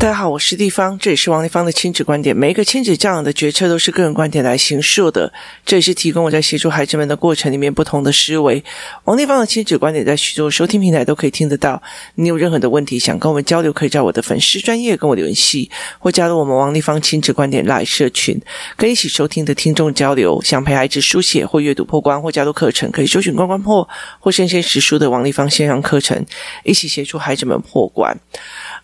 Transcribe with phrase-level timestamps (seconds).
[0.00, 2.34] 大家好，我是丽芳，这里是王丽芳的亲子观点。
[2.34, 5.30] 每一个亲子教养的决策都是个人观点来形述的，
[5.66, 8.64] 这也是提供我在协助孩子们的过程里面不同的思维。
[9.04, 11.82] 王丽芳的亲子观点在许多收听平台都可以听得到。
[12.14, 18.40] 你有任何的问题想跟我们交流，可以在我的粉丝专业跟我联系，或加入我们王丽芳亲子观点来社群，
[18.78, 20.40] 跟一起收听的听众交流。
[20.40, 23.86] 想陪孩子书写或阅读破关，或加入课程，可以搜寻关关破
[24.18, 26.24] 或生鲜识书的王丽芳线上课程，
[26.64, 28.18] 一起协助孩子们破关。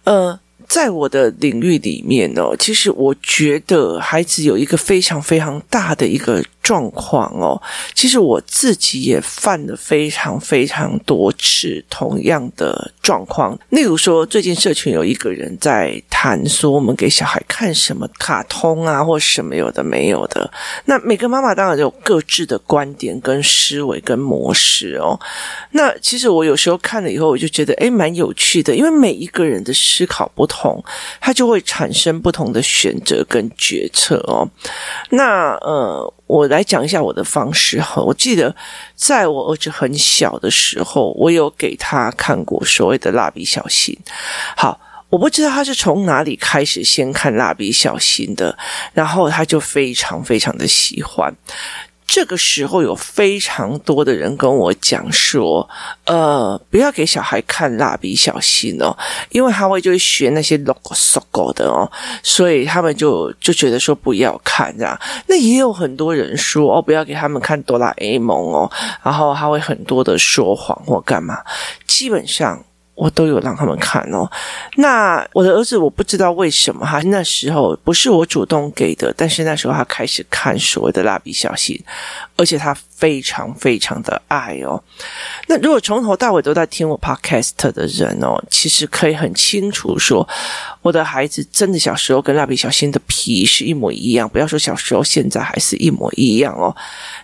[0.05, 0.39] 呃。
[0.69, 6.45] 在我的领域里面呢，其实我觉得孩子有一个非常非常大的一个。
[6.67, 7.63] 状况哦，
[7.95, 13.57] 其实我自己也犯了非常非常多次同样的状况。
[13.69, 20.51] 例如说，最近社群有一个人在谈说，我们给小孩看什么卡通啊，或什么有的没有的。
[20.87, 25.17] 那每个妈妈当然有各自的观点、跟思维、跟模式哦。
[25.71, 30.83] 那其实我有时候看了以后，我就觉得诶，蛮有趣的，因为每一个人的思考不同，
[31.21, 34.49] 他就会产生不同的选择跟决策哦。
[35.11, 36.13] 那呃。
[36.29, 38.01] 我来来讲一下我的方式哈。
[38.01, 38.55] 我记得
[38.95, 43.95] 在我儿子很小的时候，我有给他看过所谓的蜡笔小新。
[44.57, 48.57] 好，我不知道他是从哪里开始先看蜡笔小新的，
[48.95, 51.31] 然后他就非常非常的喜欢。
[52.07, 55.69] 这个时候有非常多的人跟我讲说，
[56.05, 58.97] 呃，不要给小孩看蜡笔小新哦，
[59.31, 61.91] 因为他会就会学那些 logo logo 的哦，
[62.23, 64.99] 所以他们就就觉得说不要看这样。
[65.27, 68.71] 那也有很多人说哦，不要给他们看哆啦 A 梦哦，
[69.03, 71.43] 然后他会很多的说谎或干嘛，
[71.87, 72.65] 基本上。
[72.97, 74.29] 我都有让他们看哦。
[74.75, 81.79] 那我的儿子，我不知道为什么哈，那时候不是我主动给的，但是那时候他开始看所谓的蜡笔小新，
[82.37, 84.83] 而且他非常非常的爱哦。
[85.47, 90.27] 那如果从头到尾都在听我 podcast 的人哦，其实可以很清楚说，
[90.81, 96.75] 我的孩子真的小时候跟蜡笔小新的皮是一模一样，不要说小时候，现在还是一模一样哦。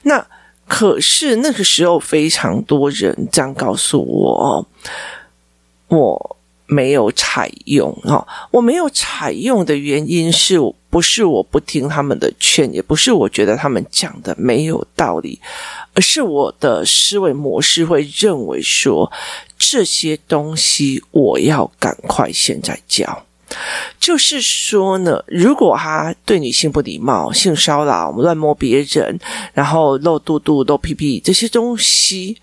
[0.03, 0.23] 那
[0.69, 4.67] 可是那个时候非常多人这样告诉我哦。
[5.93, 6.37] 我
[6.67, 10.59] 没有采用哈，我没有采用的原因是
[10.89, 15.39] 不是我不听他们的劝，也不是我觉得他们讲的没有道理，
[15.93, 19.13] 而是我的思维模式会认为说，
[19.59, 23.25] 这些东西我要赶快现在教。
[23.99, 29.19] 就是说呢，如果他对女性不礼貌、性骚扰、乱摸别人，
[29.53, 32.37] 然后露肚肚、露屁屁这些东西，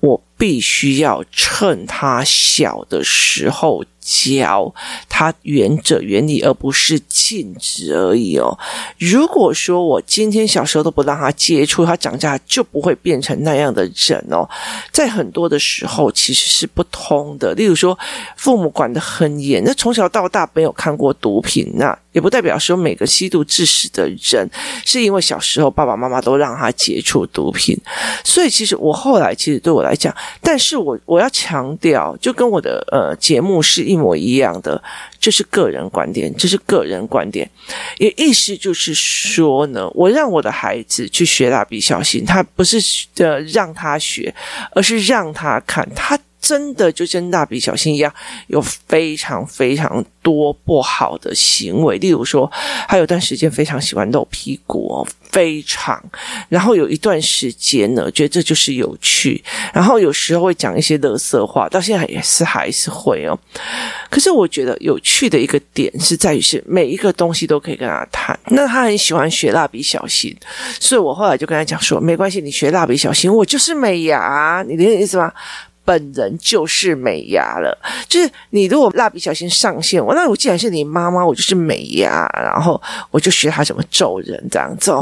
[0.00, 3.84] 我必须要趁他小的时候。
[4.10, 4.74] 教
[5.08, 8.58] 他原则原理，而不是禁止而已哦。
[8.98, 14.48] 如果说我今天小时候都不让他接触，他长大就不会变成那样的人哦。
[14.90, 17.54] 在很多的时候其实是不通的。
[17.54, 17.96] 例如说，
[18.36, 24.50] 父母管得很严，那从小到大没有看过毒品，那也不代表说每个吸毒致死的人
[24.86, 27.78] 是因为小时候爸爸妈妈都让他接触毒品。
[28.24, 33.80] 所以其实我后来其实对我来讲，但是我我要强调，就跟我的呃节目是。
[33.90, 34.80] 一模一样的，
[35.18, 37.50] 这是个人观点，这是个人观点。
[37.98, 42.78] 也意思就是说呢，我让我的孩子去学蜡笔小新，他不是
[43.16, 44.32] 呃让他学，
[44.72, 48.12] 而是让他看，他真的就跟蜡笔小新一样，
[48.48, 51.98] 有非常非常多不好的行为。
[51.98, 52.50] 例如说，
[52.88, 55.06] 他有段时间非常喜欢露屁股哦。
[55.30, 56.02] 非常，
[56.48, 59.40] 然后有一段时间呢，觉得这就是有趣，
[59.72, 63.38] 然后有时候会讲一些乐色话，到现在也是还是会哦。
[64.10, 68.36] 可是我觉得有趣的一个点是在于是每一个东西都可以跟他谈。
[68.46, 70.36] 那他很喜欢学蜡笔小新，
[70.80, 75.32] 所以我后来就跟他讲说，没关系，你学蜡笔小新，我就是美牙，你理解意思吗？
[75.84, 77.76] 本人就是美牙了，
[78.08, 82.80] 就是你如果蜡笔小新上线，我那我既然是你妈妈，我就是美牙，然后
[83.10, 84.92] 我就学他怎么揍人这样子。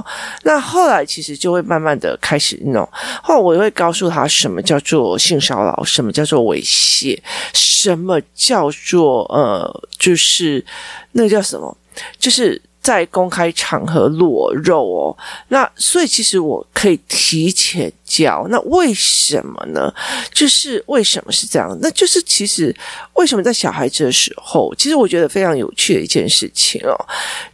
[0.45, 2.89] 那后来其实就会慢慢的开始弄，
[3.23, 7.19] 后来我会告诉他什么叫做性骚扰，什么叫做猥亵，
[7.53, 10.65] 什么叫做呃，就是
[11.13, 11.77] 那叫什么，
[12.19, 12.61] 就是。
[12.89, 15.17] 在公开场合裸肉哦，
[15.49, 19.93] 那所以其实我可以提前教，那为什么呢？
[20.33, 21.79] 就是为什么是这样？
[21.83, 22.75] 那就是其实
[23.13, 26.97] 为什么在小孩子的时候，其实我觉得非常有趣的一件事情哦，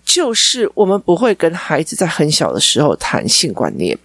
[0.04, 3.98] 就是我们不会跟孩子在很小的时候谈性观念，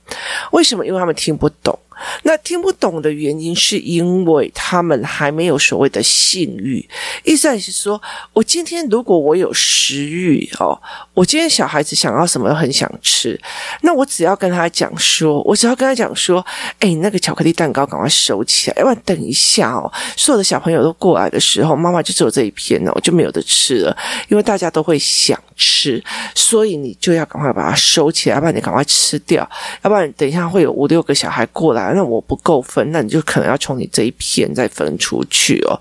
[0.51, 0.83] 为什么？
[0.83, 1.77] 因为他们听不懂。
[2.23, 6.87] 那听不懂的原因是因为他们还没有所谓的性欲，
[7.23, 8.01] 意思是说，
[8.33, 10.79] 我今天如果我有食欲哦，
[11.13, 13.39] 我今天小孩子想要什么很想吃，
[13.81, 16.45] 那我只要跟他讲说，我只要跟他讲说，
[16.79, 23.97] 哎，那个巧克力蛋糕赶快收起来，要不然等一下哦，所有的小朋友都过来的时候，妈妈就只有这一片哦，就没有得吃了，
[24.27, 26.03] 因为大家都会想吃，
[26.35, 29.49] 所以你就要赶快把它收起来，要不然你赶快吃掉，
[29.83, 35.79] 要不然等一下会有五六个小孩过来，那我不够分，那你就可能要从你这一片再分出去哦，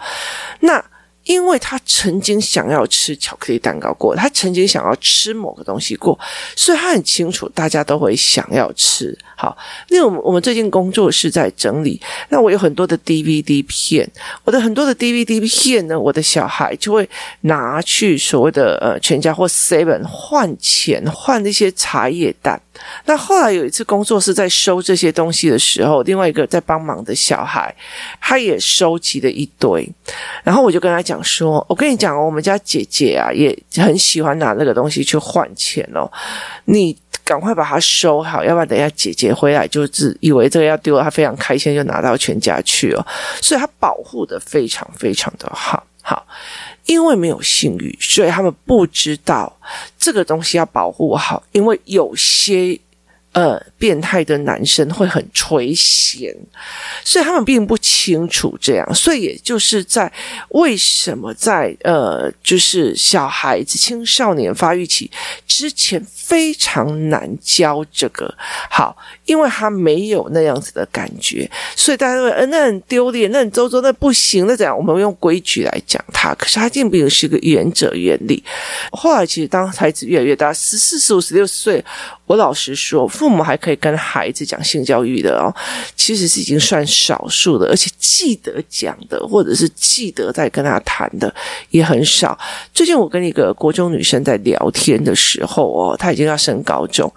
[0.61, 0.85] 那。
[1.29, 6.19] 因为他曾经想要吃巧克力蛋糕过，他曾经想要吃某个东西过，
[6.57, 9.17] 所以他很清楚大家都会想要吃。
[9.37, 9.55] 好，
[9.91, 14.11] 那我们我们最近工作室在整理，那我有很多的 DVD 片，
[14.43, 17.07] 我的很多的 DVD 片呢，我的小孩就会
[17.43, 22.59] 拿去所谓的呃全家或 Seven 换钱换那些茶叶蛋。
[23.05, 27.75] 那后来有一次工作室在收这些东西的时候，另外一个在帮忙的小孩，
[28.19, 29.87] 他也收集了一堆，
[30.43, 31.18] 然后我就跟他讲。
[31.23, 36.11] 说，我跟你讲，我们家姐姐啊，也很喜欢拿那个东西去换钱哦。
[36.65, 43.07] 你赶快把它收好，要不然等一下姐姐回来就是以为这个要丢了，她非常开心，就拿到全家去哦。
[43.43, 46.27] 所以她保护得非常非常的好，好，
[46.87, 49.59] 因为没有性欲，所以他们不知道
[49.99, 52.79] 这个东西要保护好，因为有些。
[53.39, 56.35] 呃，变态的男生会很垂涎，
[57.05, 60.13] 所以他们并不清楚这样，所以也就是在
[60.49, 65.09] 为什么在呃，就是小孩子青少年发育期
[65.47, 68.35] 之前非常难教这个
[68.69, 74.77] 好，因为他没有那样子的感觉，所以大家会呃，那很丢脸，那很周周，那不行，那怎样？
[74.77, 78.43] 我们用规矩来讲他，可是他并不是一个原则原理。
[78.91, 81.85] 后来其实当孩子越来越大，十四、十五、十六岁。
[82.27, 85.55] 我老实说，父母还可以跟孩子讲性教育的哦，
[85.95, 91.33] 其实是已经算少数的，而且记得讲的，或者是记得在跟他谈的
[91.71, 92.39] 也很少。
[92.73, 97.13] 最近我跟一个国中女生在聊天的时候哦，她已经要升高中，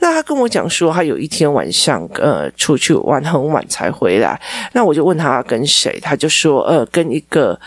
[0.00, 4.40] 那她跟我讲说，她有一天晚上呃出去玩很晚才回来，
[4.72, 7.58] 那我就问她跟谁，她就说呃跟一个。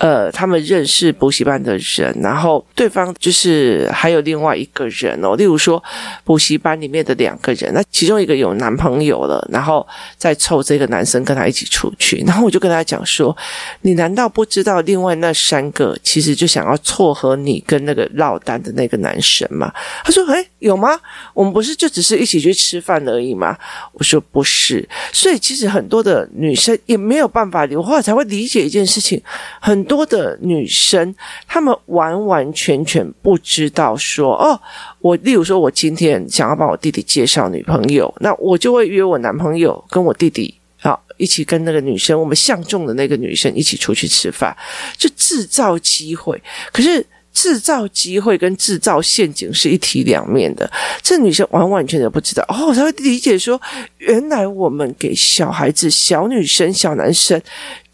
[0.00, 5.82] 呃，他们认识补习班的人，然后对方就是还有另外一个人哦，例如说
[6.24, 9.86] 补习班里面的两个人，那其中一个有男朋友了，然后
[10.16, 13.36] 再凑这个男生跟他一起出去，然后我就跟他讲说，
[13.82, 19.70] 你难道不知道另外那三个其实就想要撮合你跟那个落单的那个男生吗？
[20.02, 20.98] 他说，诶，有吗？
[21.34, 23.54] 我们不是就只是一起去吃饭而已吗？
[23.92, 29.20] 我说不是，所以其实很多的女生也没有办法留，后来才会理解一件事情，
[29.60, 29.89] 很。
[29.90, 31.12] 多的女生，
[31.48, 34.58] 她们完完全全不知道说哦，
[35.00, 44.56] 我例如说，我今天想要帮我弟弟介绍女朋友，那我就会约我男朋友跟我弟弟好一起跟那个女生，我们相中的那个女生一起出去吃饭，
[44.96, 46.40] 就制造机会。
[46.72, 50.70] 可是制造机会跟制造陷阱是一体两面的，
[51.02, 53.60] 这女生完完全全不知道哦，她会理解说，
[53.98, 57.42] 原来我们给小孩子、小女生、小男生。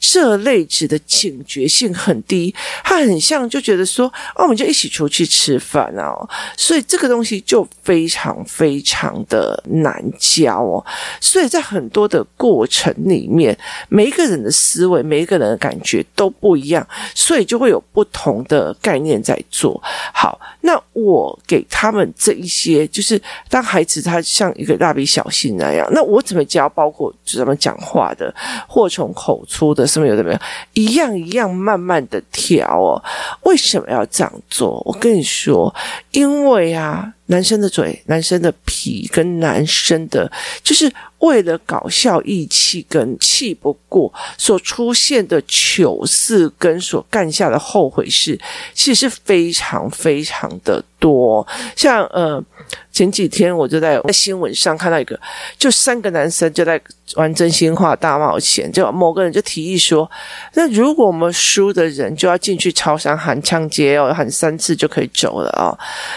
[0.09, 2.55] 这类子的警觉性很低，
[2.85, 4.07] 他很像就觉得说，
[4.37, 10.85] 哦，我们就一起出去吃饭哦，所以这个东西就非常非常的难教哦。
[11.21, 13.59] 所以在很多的过程里面，
[13.89, 19.83] 每一个人的思维，每一个人的感觉都不一样，所以就会有不同的概念在做。
[20.15, 26.69] 好，那我给他们这一些，就是当孩子他像一个蜡笔小新那样，那我怎么教？
[26.77, 28.33] 包括怎么讲话的，
[28.69, 29.85] 祸从口出的。
[29.97, 30.39] 什么有的没有，
[30.75, 33.03] 一样一样慢慢的调哦。
[33.45, 34.83] 为什么要这样做？
[34.85, 35.75] 我跟你说，
[36.11, 40.31] 因为啊，男生的嘴、男生的皮跟男生的，
[40.63, 40.93] 就是。
[41.21, 48.39] 为了搞笑义气跟气不过所出现的糗事跟所干下的后悔事，
[48.75, 51.45] 其实是非常非常的多。
[51.75, 52.41] 像呃
[52.93, 55.19] 前几天我就在在新闻上看到一个，
[55.57, 56.81] 就三个男生就在
[57.15, 60.09] 玩真心话大冒险，就某个人就提议说，
[60.53, 65.73] 那如果我们输的人就要进去超商喊抢劫哦，喊三次就可以走了哦。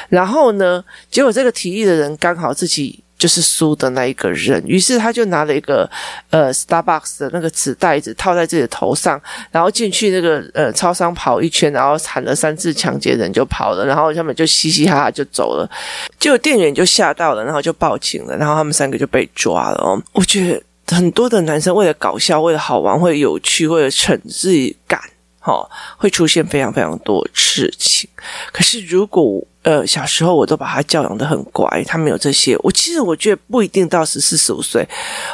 [0.09, 3.03] 然后呢，结果这个提议的人刚好自己。
[3.19, 5.85] 就是输的那一个人，于是他就拿了一个
[6.29, 15.69] 呃 Starbucks 的那个纸袋子套在自己的头上，然后进去那个呃超商跑一圈，然后喊了三次抢劫，人就跑了，然后他们就嘻嘻哈哈就走了，
[16.17, 20.01] 结果店员就吓到了，然后就报警了，然后他们三个就被抓了哦。
[20.13, 24.97] 我觉得很多的男生为了搞笑，为了好玩，为了有趣，为了逞自己感，
[25.39, 28.09] 哈、哦，会出现非常非常多事情。
[28.51, 34.87] 可是如果呃小时候我都把他教养得很乖，他没有这些，我其实我觉得不一定到十四十五岁，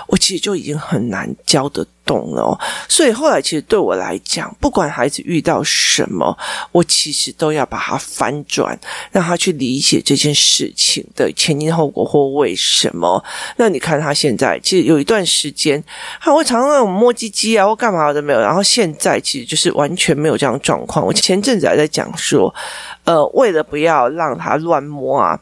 [0.08, 2.60] 我其实就已经很难教得懂了。
[2.90, 6.36] 所以后来其实对我来讲，不管孩子遇到什么，
[6.72, 8.78] 我其实都要把他翻转，
[9.12, 13.24] 让他去理解这件事情的前因后果或为什么。
[13.58, 15.82] 那你看他现在，其实有一段时间，
[16.20, 21.06] 他会常常那种摸鸡鸡啊或干嘛都没有，然后现在其实就是完全没有这样状况。
[21.06, 22.54] 我前阵子还在讲说。
[23.04, 25.40] 呃，为了不要让他乱摸啊，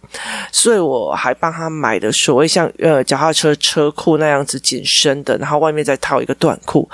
[0.52, 6.90] 所以我还帮他买的所谓像呃脚踏车车裤那样子紧身的，然后外面再套一个短裤。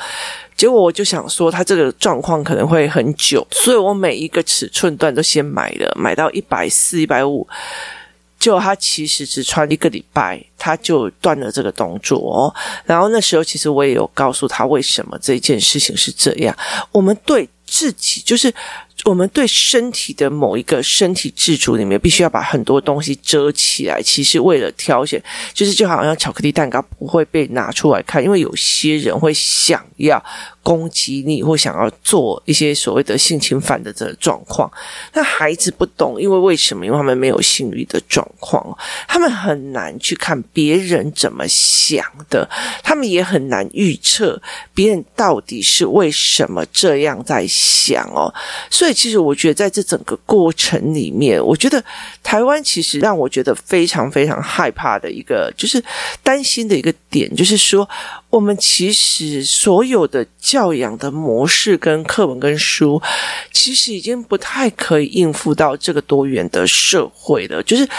[0.56, 7.48] 结果我就想说，他这个状况可能会很久，所以我每一个尺寸段都先买了，买到一百四、一百五。
[8.38, 12.54] 就他其实只穿一个礼拜，他就断了这个动作哦。
[12.86, 16.56] 然后那时候其实我也有告诉他，为什么这件事情是这样。
[16.92, 18.54] 我们对自己就是。
[19.06, 24.02] 我们对身体的某一个身体自主里面，必须要把很多东西遮起来。
[24.02, 25.22] 其实为了挑选，
[25.54, 30.24] 就是就好像巧克力蛋糕不会被拿出来看，因为有些人会想要。
[30.62, 34.72] 攻击你或想要做一些所谓的性侵犯的这状况，
[35.14, 36.86] 那孩子不懂，因为为什么？
[36.86, 42.48] 因为他们没有性欲的状况，他们很难去看别人怎么想的，
[42.84, 44.42] 他们也很难预测
[44.74, 48.34] 别人到底是为什么这样在想哦。
[48.70, 51.84] 所以，其实我觉得在这整个过程里面，我觉得
[52.22, 55.84] 台湾其实让我觉得非常非常害怕的一个，就是
[56.22, 57.88] 担心的一个点，就是说。
[58.30, 63.02] 我们其实所有的教养的模式跟课本跟书，
[63.52, 67.90] 其实已经不太可以应付到这个多元的社会了，就是。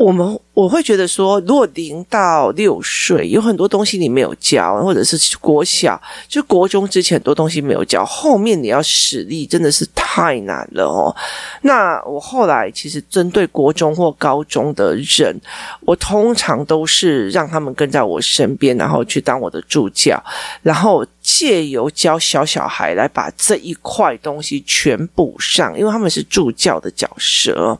[0.00, 11.14] 我们我会觉得说，如果零到六岁有很多东西你没有教，或者是国小就国中之前很多东西没有教，后面你要使力真的是太难了哦。
[11.60, 15.38] 那我后来其实针对国中或高中的人，
[15.82, 20.22] 我通常都是让他们跟在我身边，然后去当我的助教，
[20.62, 27.78] 然后借由教小小孩来把这一块东西全补上，因为他们是助教的角色。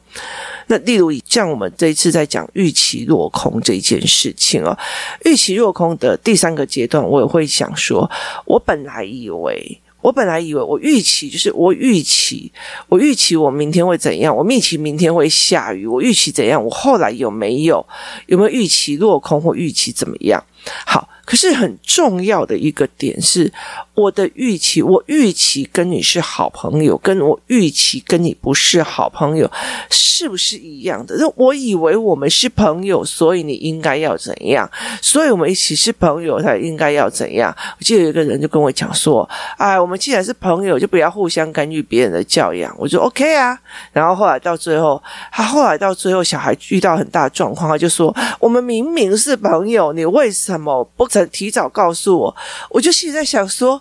[0.67, 4.77] 那例如像我们这一次在讲预期落空这一件事情哦，
[5.25, 8.09] 预期落空的第三个阶段，我也会想说，
[8.45, 12.53] 我本来以为，我本来以为，我预期就是我预期，
[12.89, 17.85] 我预期我明天会怎样，我预期明天会下雨，我预期怎样，我后来有没有
[18.27, 20.43] 有没有预期落空或预期怎么样？
[20.87, 21.09] 好。
[21.25, 23.53] 可是很重要的一个点是，
[23.95, 29.49] 我的预期，我预期跟你是好朋友，跟我预期跟你不是好朋友，
[29.91, 31.15] 是不是一样的？
[31.21, 34.69] 那我以为我们是朋友，所以你应该要怎样？
[35.01, 37.57] 所以我们一起是朋友，他应该要怎样？
[37.79, 43.57] 我记得有一个人就跟我讲说：“哎，我们既然是朋友，就不要互相干预别人的教养。”我说：“OK 啊。”
[43.93, 45.01] 然后后来到最后，
[45.31, 52.37] 他后来到最后，小孩遇到很大状况，他就说：“我们明明是朋友，你为什什么不曾？”提早告诉我，
[52.69, 53.81] 我就心里在想说，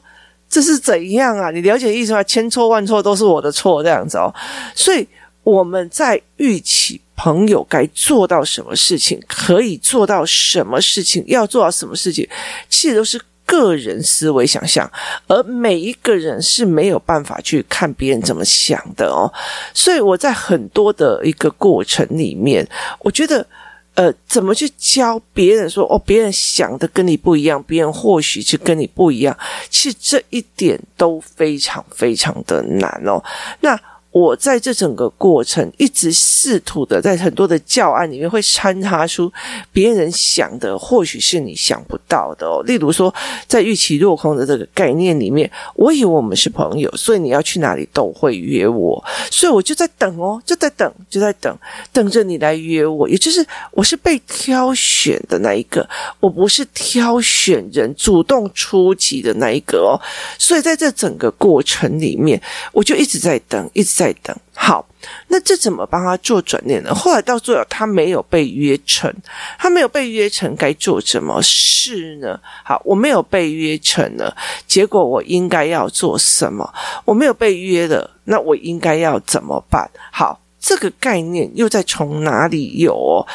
[0.50, 1.52] 这是怎样啊？
[1.52, 2.24] 你了解意思吗？
[2.24, 4.34] 千错万错都是我的错，这样子哦。
[4.74, 5.08] 所以
[5.44, 12.28] 我们在预期朋友该做到什么事情，可以做到什么事情，要做到什么事情，
[12.70, 14.90] 其实都是个人思维想象，
[15.28, 19.32] 而每一个人是没有办法去看别人怎么想的哦。
[19.74, 22.68] 所以我在很多的一个过程里面，
[23.00, 23.46] 我觉得。
[24.00, 26.02] 呃，怎么去教别人说哦？
[26.06, 29.38] 别人想的跟你不一样，别人或许是跟你不一样。
[29.70, 33.22] 其实这一点都非常非常的难哦。
[33.60, 33.78] 那。
[34.12, 39.32] 我在这整个过程一直试图的，在很多的教案里面会掺插出
[39.72, 42.64] 别人想的，或许是你想不到的哦。
[42.66, 43.14] 例如说，
[43.46, 51.56] 在预期落空的这个概念里面，我以为我们是朋友，所以你要去哪里都会约我，所以我就在等哦，就在等，就在等，
[51.94, 53.08] 等着你来约我。
[53.08, 55.88] 也就是我是被挑选的那一个，
[56.20, 59.94] 我不是挑选人主动出击的那一个哦。
[60.40, 63.99] 所以在这整个过程里面，我就一直在等，一直。
[64.00, 64.34] 在等。
[64.54, 64.86] 好，
[65.28, 66.96] 那这怎么帮他做转念呢？
[66.96, 69.14] 后来到最后，他没有被约成，
[69.58, 72.40] 他没有被约成，该做什么事呢？
[72.64, 74.34] 好，我没有被约成了，
[74.66, 76.74] 结果我应该要做什么？
[77.04, 79.90] 我没有被约了，那我应该要怎么办？
[80.12, 83.28] 好，这个概念又在从哪里有哦？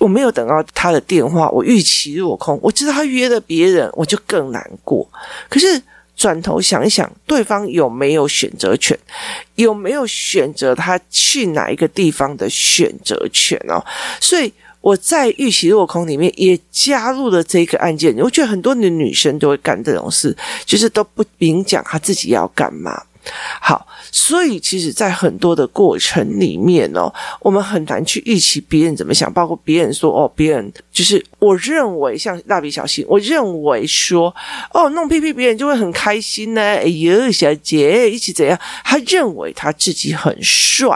[0.00, 5.08] 我没有等到他的电话，我预期落空，我知道他约了别人，我就更难过。
[5.48, 5.80] 可是。
[6.20, 8.94] 转头想一想，对方有没有选择权？
[9.54, 13.82] 有没有选择他去哪一个地方的选择权哦？
[14.20, 18.14] 所以我在预期落空里面也加入了这个案件。
[18.18, 20.36] 我觉得很多的女生都会干这种事，
[20.66, 23.02] 就是都不明讲她自己要干嘛。
[23.62, 34.34] 好，所以其实，在很多的过程里面哦，我们很难去预期别人怎么想，包括别人说哦，别人就是我认为像蜡笔小新，我认为说
[34.72, 36.60] 哦，弄屁屁别人就会很开心呢。
[36.60, 38.58] 哎呦，小姐一起怎样？
[38.84, 40.90] 他认为他自己很帅，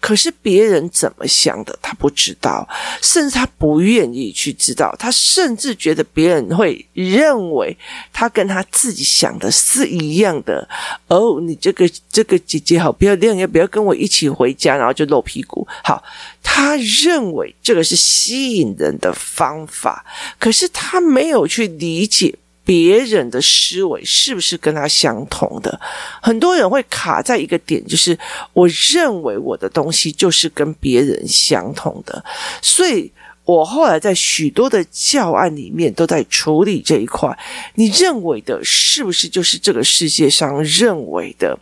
[0.00, 2.68] 可是别人怎么想的，他不知道，
[3.00, 7.76] 甚至他不愿意去知道，他甚至觉得别人会认为
[8.12, 10.68] 他跟他自己想的是一样的。
[11.08, 14.76] 哦，你这个这个姐姐好漂亮，要不要跟我一起回家？
[14.76, 15.66] 然后就露屁股。
[15.82, 16.02] 好，
[16.42, 20.04] 他认为这个是吸引人的方法，
[20.38, 25.80] 可是他没有去理解别人的思维是不是跟他相同的。
[26.20, 28.18] 很多人会卡在一个点，就是
[28.52, 32.22] 我认为我的东西就是跟别人相同的，
[32.60, 33.10] 所以。
[33.44, 37.36] 我后来在许多的教案里面都在处理这一块。
[37.74, 41.58] 你认为的是不是就是这个世界上认为的？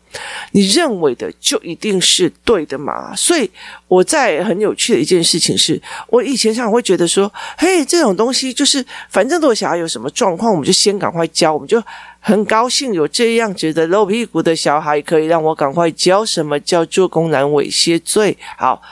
[0.52, 3.14] 你认为的就一定是对的吗？
[3.16, 3.50] 所以
[3.88, 11.82] 我在很有趣的一件事情是，我以前常会觉得说，嘿，这种东西就是反正如果小孩有什么状况，我们就先赶快教，我们就
[12.20, 16.26] 很高兴有这样子的露屁股的小孩，可以让我赶快教。
[16.26, 18.37] 什么叫做公然猥亵罪？
[18.58, 18.82] 好。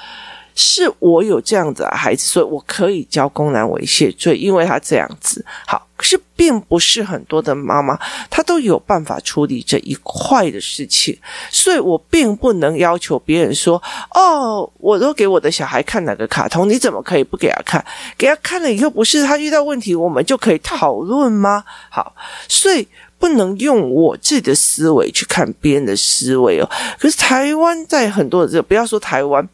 [0.60, 5.86] 是我有这样的孩子，所以我可以教公然猥亵罪，因为他这样子好。
[5.96, 7.98] 可是并不是很多的妈妈
[8.30, 11.18] 她都有办法处理这一块的事情，
[11.50, 13.82] 所以我并不能要求别人说
[14.14, 17.84] ：“哦，我都给我的小孩看哪个卡通，你怎么可以不给他看？
[18.16, 22.14] 给他看了以后，不是他遇到问题，我们就可以讨论吗？”好，
[22.48, 22.86] 所以。
[23.18, 26.70] 不能用我自己的思维去看别人的思维哦。
[26.98, 29.46] 可是台湾在很多的这，不要说台湾，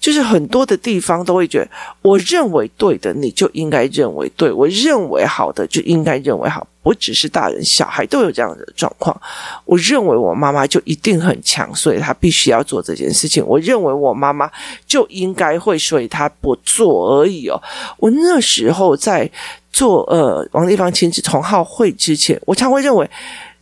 [0.00, 1.70] 就是很多的地方都会觉得，
[2.02, 6.66] 我认为对的，你就应该认为对；我认为好的，就应该认为好。
[6.82, 9.16] 不只是大人，小孩都有这样的状况。
[9.64, 13.46] 我认为我妈妈就一定很强，所以她必须要做这件事情。
[13.46, 14.50] 我认为我妈妈
[14.84, 17.62] 就应该会，所以她不做而已哦。
[17.98, 19.30] 我那时候在。
[19.72, 23.10] 做呃王丽芳亲子同好会之前，我常会认为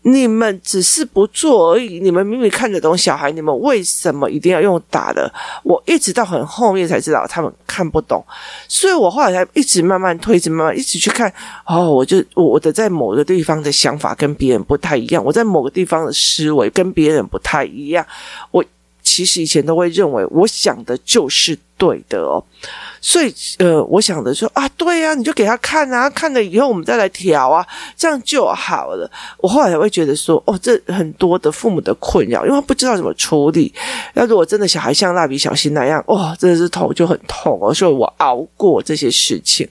[0.02, 2.00] 你们只是不做而已。
[2.00, 5.30] 你们明明看得懂小孩，你们为什么一定要用打的？
[5.62, 8.24] 我一直到很后面才知道他们看不懂，
[8.66, 11.30] 所以我后来才一直慢慢推，一直慢慢一直去看。
[11.66, 18.04] 哦，我就我的在某个地方的想法跟别人不太一样，我在某个地方的思维跟别人不太一样。
[18.50, 18.64] 我
[19.10, 22.40] 其实以前都会认为我想的就是对的哦。
[23.00, 29.10] 所以，呃，我想的说啊，对呀，你就给他看啊，看了以后我们再来调啊，这样就好了。
[29.38, 33.72] 我后来才会觉得说，哦，这很多的父母的困扰，因为不知道怎么处理。
[34.14, 37.74] 要如果真的小孩像蜡笔小新那样，哦，真的是头就很痛哦。
[37.74, 39.66] 所以我熬过这些事情，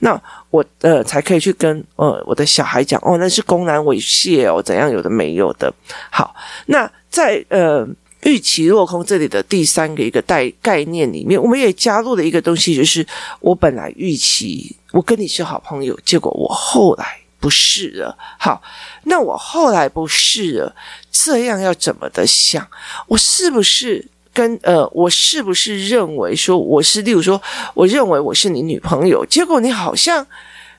[0.00, 5.72] 那我呃才可以去跟呃我的小孩讲，哦，那是公然猥亵哦，怎样有的没有的。
[6.10, 6.34] 好，
[6.66, 7.88] 那在呃。
[8.24, 13.06] 预期落空这里的第三个一个带概念里面，我们也加入了一个东西，就是
[13.40, 18.16] 我本来预期我跟你是好朋友，结果我后来不是了。
[18.38, 18.62] 好，
[19.04, 20.74] 那我后来不是了，
[21.10, 22.66] 这样要怎么的想？
[23.06, 27.40] 我是不是跟呃，我是不是认为说我是，例如说，
[27.74, 30.26] 我认为我是你女朋友，结果你好像。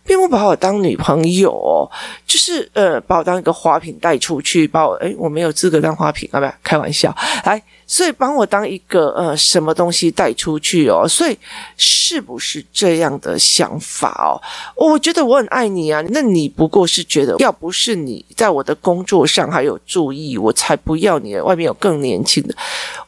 [0.06, 1.90] 并不把我当女朋友哦，
[2.28, 7.14] 就是呃，把我当一个花瓶带出去，把我诶，我没有资格当花瓶啊，不，开玩笑，
[7.44, 11.36] 来，所以帮我当一个呃什么东西带出去哦，所以
[11.76, 14.38] 是不是这样的想法哦？
[14.76, 22.56] 我觉得我很爱你啊，那你不过是觉得要不是你在我的工作上还有注意，我才不要你，外面有更年轻的。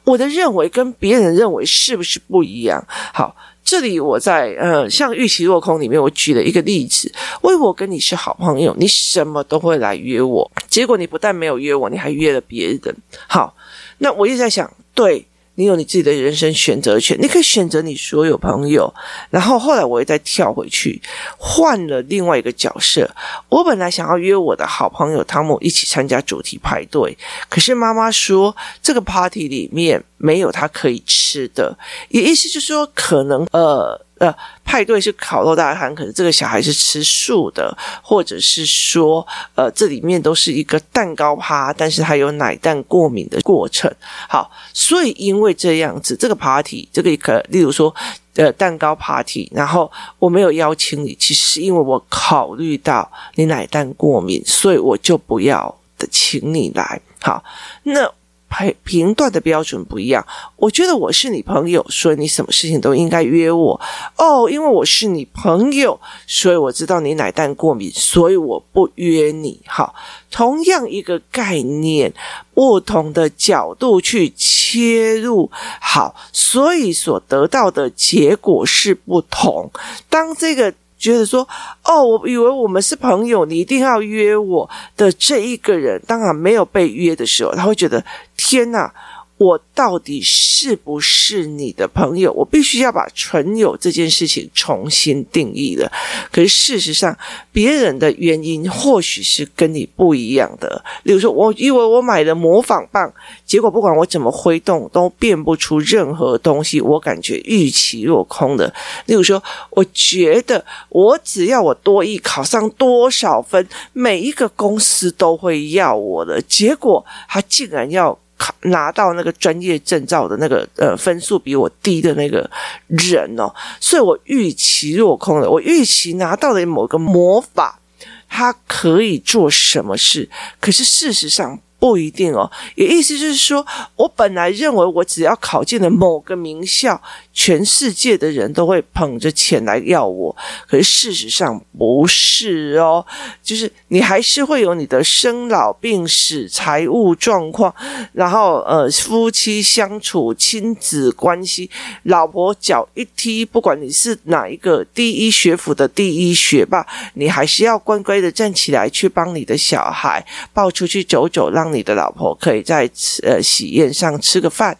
[0.04, 2.84] 我的认为跟别人认为是不是不一样？
[3.14, 3.36] 好。
[3.68, 12.96] 这里我在呃，像预期落空里面，我举了一个例子，为我跟你是好朋友，你什么都会来约我，结果你不但没有约我，你还约了别人。
[13.28, 13.54] 好，
[13.98, 15.28] 那我一直在想，对。
[15.58, 18.94] 你有你自己的人生选择权，你可以选择你所有朋友。
[19.32, 21.02] 然后后来我又再跳回去，
[21.38, 23.10] 换了另外一个角色。
[23.50, 27.18] 我本来想要约我的好朋友汤姆一起参加主题派对，
[27.50, 31.76] 可是妈妈说这个 party 里面没有他可以吃的，
[32.10, 34.07] 也意思就是说可能呃。
[34.20, 39.26] 呃，派对是烤肉大餐，可是这个小孩是吃素的，或者是说，
[39.56, 43.94] 呃，这里面都是一个蛋糕趴，但是他有奶蛋过敏的过程。
[44.28, 47.94] 好，所以因为这样子，这个 party，这个一个，例如说，
[48.36, 57.00] 呃，蛋糕 party，然后我没有邀请你，其实是因为我考虑到你奶蛋过敏，所以我就不要的请你来。
[57.22, 57.44] 好，
[57.84, 58.12] 那。
[58.50, 60.26] 评评断的标准不一样。
[60.56, 63.80] 我觉得我是你朋友，所以你什么事情都应该约我。
[64.18, 69.62] 哦，因为我是你朋友，所以我知道你奶蛋过敏，所以我不约你。
[69.68, 69.94] 好，
[70.32, 72.14] 同样一个概念，
[72.54, 79.70] 不同的角度去切入，好，所以所得到的结果是不同。
[80.10, 80.74] 当这个。
[80.98, 81.48] 觉得说，
[81.84, 88.04] 哦，我以为我们是朋友，你一定要约我的这一个人，当然没有被约的时候，他会觉得，
[88.36, 88.94] 天哪！
[89.38, 92.34] 我到底是不是你的朋友？
[92.34, 95.92] 我必须要把纯友这件事情重新定义了。
[96.32, 97.16] 可是事实上，
[97.52, 100.84] 别人的原因或许是跟你不一样的。
[101.04, 103.14] 例如说，我以为我买了模仿棒，
[103.46, 108.74] 结果不管我怎么挥动，都变不出任何东西，我感觉预期落空的。
[109.06, 118.18] 例如说，我觉得我只要我多一考上多少分，每一个公司都会要我的，结果他竟然要。
[118.62, 122.50] 拿到那个专业证照的那个呃分数比我低的那个
[122.88, 125.50] 人哦，所以我预期落空了。
[125.50, 127.80] 我预期拿到了某个魔法，
[128.28, 130.30] 它可以做什么事？
[130.60, 131.60] 可是事实上。
[131.80, 133.64] 不一定哦，也意思就是说，
[133.96, 137.00] 我本来认为我只要考进了某个名校，
[137.32, 140.36] 全世界的人都会捧着钱来要我。
[140.68, 143.06] 可是事实上不是哦，
[143.44, 147.72] 就是你还是会有你的生老病死、财务状况，
[148.12, 151.70] 然后呃夫妻相处、亲子关系，
[152.04, 161.67] 老婆脚一踢，不管你是哪一个第一学府的第一学霸，你还是要乖乖的站起来去帮你的小孩抱出去走走，让。
[161.74, 162.90] 你的老婆可以在
[163.24, 164.78] 呃喜宴上吃个饭，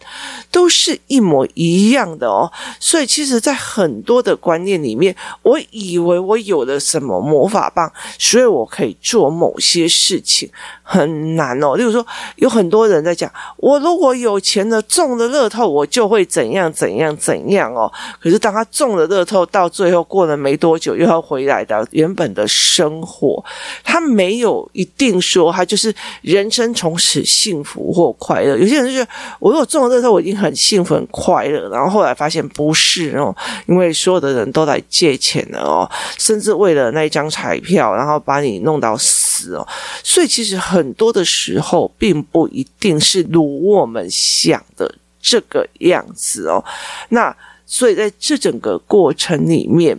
[0.50, 2.50] 都是一模一样的哦。
[2.78, 10.48] 所以，其实，在很多的观念里面，我以为我有了什么魔法棒，所以我可以做某些事情，
[10.82, 11.74] 很难哦。
[11.76, 17.92] 例如说，有很多人在讲，我如果有钱了，中了乐透，我就会怎样怎样怎样哦。
[18.20, 23.44] 可是，当他中了乐透，到最后过了没多久，又要回来到原本的生活，
[23.82, 26.68] 他没有一定说他就是人生。
[26.78, 29.10] 从此幸福或快乐，有些人就觉得
[29.40, 33.34] 我如果中了乐透，我已经很幸福很快乐，然后后来发现不是哦，
[33.66, 39.66] 因为所有的人都来借钱了哦，甚至为了那一张彩票，然后把你弄到死哦，
[40.04, 46.64] 所以其实很多的时候，并不一定是如我们想的这个样子哦。
[47.08, 47.36] 那
[47.66, 49.98] 所以在这整个过程里面，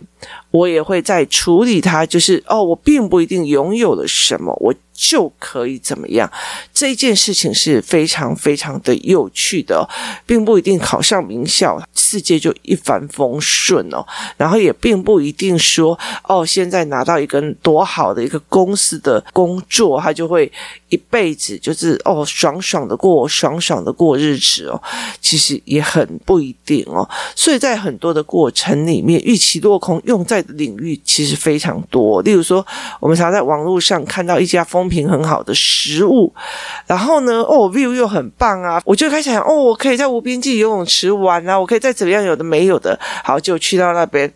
[0.50, 4.74] 我也会在处理它，就是哦，我并不一定拥有了什么，我。
[5.02, 6.30] 就可以怎么样？
[6.74, 9.88] 这件事情是非常非常的有趣的，
[10.26, 14.04] 并不一定考上名校，世界就一帆风顺哦。
[14.36, 20.52] 然后也并不一定说哦，现在拿到一个多好的一个公司的工作，他就会
[20.90, 24.78] 一辈子就是哦爽爽的过，爽爽的过日子哦。
[25.22, 27.08] 其实也很不一定哦。
[27.34, 32.20] 所以在很多的过程里面，预期落空用在的领域其实非常多。
[32.22, 32.66] 例如说，
[32.98, 34.90] 我们常在网络上看到一家风。
[34.90, 36.34] 评很好的食物，
[36.84, 44.28] 然后呢，哦，view 又很棒啊，我就开始想，哦，我可以在无边际游泳池玩啊，我可以再怎么样有的没有的，好，就去到那边。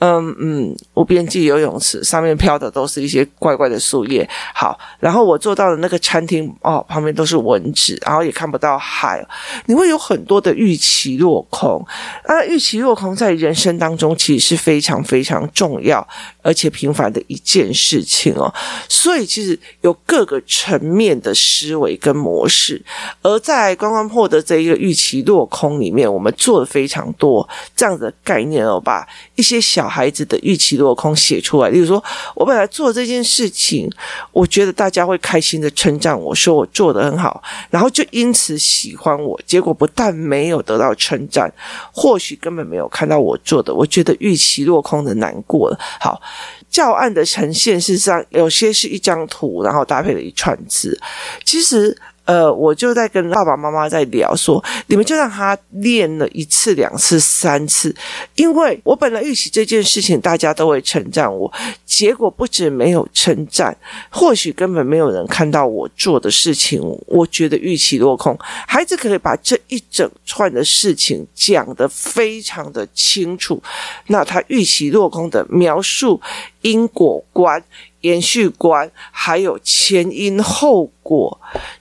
[0.00, 4.26] 嗯嗯，无边际游泳池上面飘的都是一些怪怪的树叶。
[4.54, 9.22] 好，然后我坐到的那个餐厅哦，旁边都是蚊子，然后也看不到海。
[9.66, 11.84] 你会有很多的预期落空。
[12.26, 16.06] 那预期落空在人生当中其实是非常非常重要
[16.40, 18.50] 而且频繁的一件事情哦。
[18.88, 22.82] 所以其实有各个层面的思维跟模式。
[23.20, 29.89] 而在关关破的这一个预期落空里面，我们做了非常多这样的概念哦，把一些小。
[29.90, 32.02] 孩子的预期落空写出来，例如说，
[32.34, 33.90] 我本来做这件事情，
[34.32, 39.38] 我觉得大家会开心的称赞我说我做得很好，然后就因此喜欢我。
[39.44, 41.52] 结果不但没有得到称赞，
[41.92, 45.78] 或许根本没有看到我做的，我觉得预期落空的难过了。
[46.00, 46.22] 好，
[46.70, 50.98] 教案的呈现事实上有些是一张图，然后搭配了一串字，
[51.44, 51.96] 其实。
[52.30, 57.92] 呃，我就在跟爸爸妈妈在聊，说你们就让他练了一次、两次、三次，
[58.36, 61.52] 因为我本来预期这件事情大家都会称赞我，
[61.84, 63.76] 结果不止没有称赞，
[64.10, 68.38] 或许根本没有人看到我做的事情，我觉得预期落空。
[68.40, 73.60] 孩子可以把这一整串的事情讲得非常的清楚，
[74.06, 76.20] 那他预期落空的描述
[76.60, 77.60] 因果观、
[78.02, 81.40] 延续观，还有前因后果。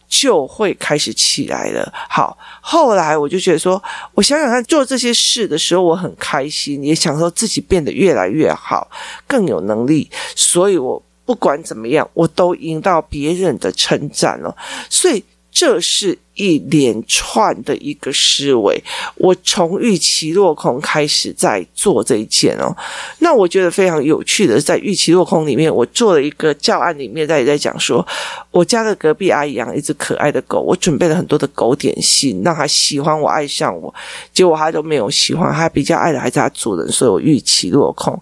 [0.10, 1.94] 就会开始起来了。
[2.10, 3.82] 好，后来我就觉得说，
[4.16, 8.90] 我想想看，做这些事的时候，我很开心，也想说自己变得越来越好，
[9.28, 10.10] 更有能力。
[10.36, 14.54] 所以我不管怎么样，我都赢到别人的称赞了。
[14.90, 18.82] 所以这是一连串的一个思维。
[19.16, 22.74] 我从预期落空开始在做这一件哦。
[23.20, 28.06] 那我觉得非常有趣的，在预期落空里面，我做了一个教案，里面在也在讲说，
[28.52, 33.94] 我家的隔壁阿姨养一只可爱的狗，我准备了很多的狗点心，让她喜欢我，爱上我，
[34.34, 38.18] 结果她都没有喜欢，她比较爱的还是她主人，所以我预期落空。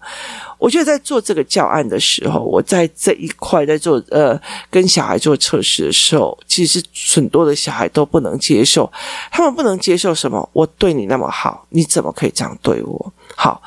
[0.60, 4.40] 我觉得在做这个教案的时候，我在这一块在做呃
[4.72, 8.92] 跟小孩做测试的时候，其实很多的小孩都不能接受，
[9.30, 10.50] 他们不能接受什么？
[10.54, 13.14] 我对你那么好，你怎么可以这样对我？
[13.36, 13.62] 好。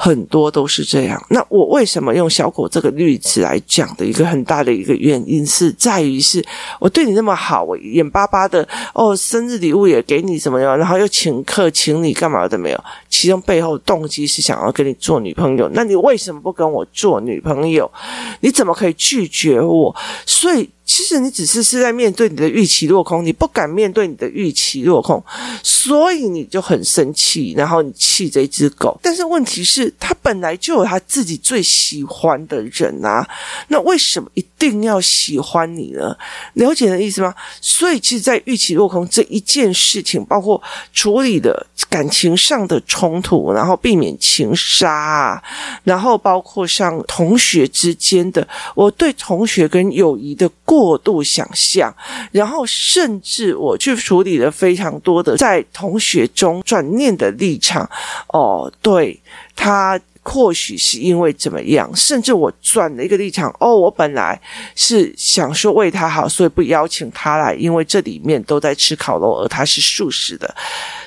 [0.00, 1.20] 很多都是这样。
[1.28, 6.40] 那我为什么用小狗这个例子来讲的一个很大的一个原因是在于是
[6.78, 12.84] 我对你那么好，我眼巴巴的哦，生日礼物也给你怎么样，然后又请客请你干嘛的没有？
[13.08, 15.68] 其中背后动机是想要跟你做女朋友。
[15.74, 17.90] 那你为什么不跟我做女朋友？
[18.38, 19.92] 你怎么可以拒绝我？
[20.24, 20.70] 所以。
[20.88, 25.22] 其实你只是是在面对你的预期落空，你不敢面对你的预期落空，
[25.62, 28.98] 所以你就很生气，然后你气这只狗。
[29.02, 33.28] 但是问题是，他本来就有他自己最喜欢的人啊，
[33.68, 36.16] 那为什么一定要喜欢你呢？
[36.54, 37.34] 了解的意思吗？
[37.60, 40.60] 所以，其实，在预期落空这一件事情，包括
[40.94, 45.42] 处理的感情上的冲突，然后避免情杀，
[45.84, 50.77] 然后包括像同学之间的，我对同学跟友谊的过。
[50.78, 51.92] 过度想象，
[52.30, 57.88] 然后甚至我去处理了非常多的在同学中转念的立场。
[58.28, 59.20] 哦，对，
[59.56, 63.52] 他或许是因为怎么样，甚至我转了一个立场。
[63.58, 64.40] 哦，我本来
[64.76, 70.54] 是想说为他好，所以不邀请他来，因为这里面都在吃烤肉，而他是素食的，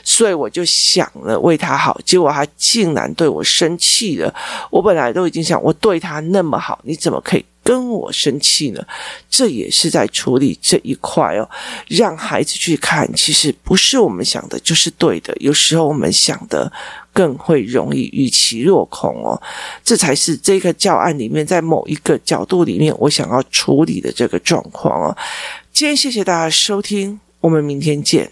[0.03, 4.33] 所以我就想了为他好，结果他竟然对我生气了。
[4.69, 7.45] 我本来都已经想，我对他那么好，你怎么可以？
[7.63, 8.83] 跟我生气呢，
[9.29, 11.49] 这也是在处理这一块哦，
[11.87, 16.71] 让孩子去看，其实不是我们想的就是对的，有时候我们想的
[17.13, 19.39] 更会容易预期落空哦，
[19.83, 25.15] 这才是这个教案里面在某一个角度里面我想要处理的这个状况哦。
[25.71, 28.31] 今天谢谢大家收听，我们明天见。